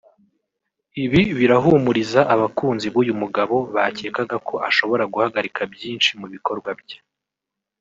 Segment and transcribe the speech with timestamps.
[1.03, 6.97] Ibi birahumuriza abakunzi b’uyu mugabo bakekaga ko ashobora guhagarika byinshi mu bikorwa bye